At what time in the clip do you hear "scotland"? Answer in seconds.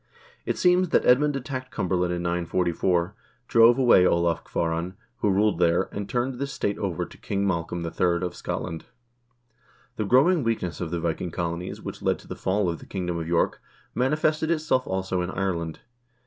8.35-8.85